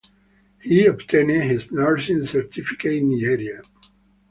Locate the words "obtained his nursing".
0.87-2.25